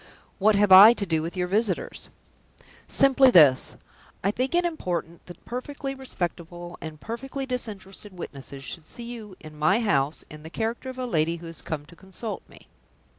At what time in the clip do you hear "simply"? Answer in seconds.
2.87-3.29